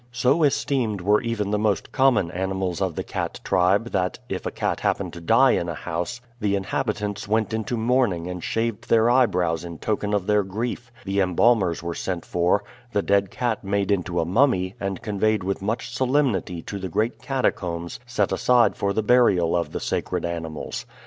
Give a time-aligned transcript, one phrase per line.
[0.11, 4.51] So esteemed were even the most common animals of the cat tribe that, if a
[4.51, 9.11] cat happened to die in a house, the inhabitants went into mourning and shaved their
[9.11, 13.91] eyebrows in token of their grief; the embalmers were sent for, the dead cat made
[13.91, 18.93] into a mummy, and conveyed with much solemnity to the great catacombs set aside for
[18.93, 20.87] the burial of the sacred animals.